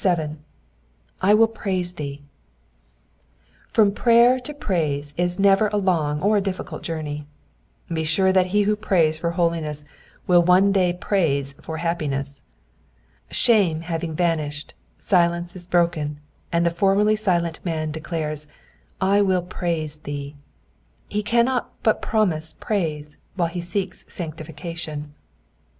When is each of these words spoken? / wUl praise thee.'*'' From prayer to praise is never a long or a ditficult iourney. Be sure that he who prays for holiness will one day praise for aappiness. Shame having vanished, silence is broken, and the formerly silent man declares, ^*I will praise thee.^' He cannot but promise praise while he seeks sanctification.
/ 0.01 0.41
wUl 1.21 1.45
praise 1.47 1.93
thee.'*'' 1.93 2.21
From 3.67 3.91
prayer 3.91 4.39
to 4.39 4.51
praise 4.51 5.13
is 5.15 5.37
never 5.37 5.67
a 5.67 5.77
long 5.77 6.23
or 6.23 6.37
a 6.37 6.41
ditficult 6.41 6.81
iourney. 6.81 7.25
Be 7.87 8.03
sure 8.03 8.33
that 8.33 8.47
he 8.47 8.63
who 8.63 8.75
prays 8.75 9.19
for 9.19 9.29
holiness 9.29 9.85
will 10.25 10.41
one 10.41 10.71
day 10.71 10.91
praise 10.99 11.53
for 11.61 11.77
aappiness. 11.77 12.41
Shame 13.29 13.81
having 13.81 14.15
vanished, 14.15 14.73
silence 14.97 15.55
is 15.55 15.67
broken, 15.67 16.19
and 16.51 16.65
the 16.65 16.71
formerly 16.71 17.15
silent 17.15 17.59
man 17.63 17.91
declares, 17.91 18.47
^*I 19.01 19.21
will 19.21 19.43
praise 19.43 19.97
thee.^' 19.97 20.33
He 21.09 21.21
cannot 21.21 21.75
but 21.83 22.01
promise 22.01 22.53
praise 22.59 23.19
while 23.35 23.49
he 23.49 23.61
seeks 23.61 24.03
sanctification. 24.07 25.13